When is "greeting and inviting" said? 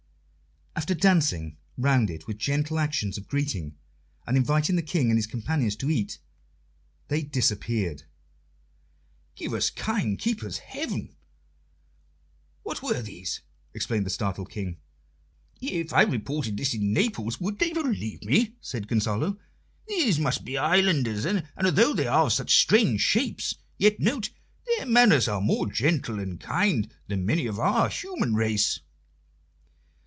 3.27-4.77